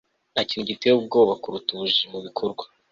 nta 0.33 0.41
kintu 0.49 0.69
giteye 0.71 0.93
ubwoba 0.95 1.33
kuruta 1.41 1.69
ubujiji 1.71 2.05
mu 2.11 2.19
bikorwa 2.25 2.63